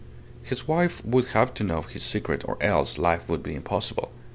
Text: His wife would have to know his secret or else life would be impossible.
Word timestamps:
His 0.41 0.67
wife 0.67 1.05
would 1.05 1.25
have 1.27 1.53
to 1.53 1.63
know 1.63 1.83
his 1.83 2.01
secret 2.01 2.41
or 2.47 2.57
else 2.59 2.97
life 2.97 3.29
would 3.29 3.43
be 3.43 3.53
impossible. 3.53 4.11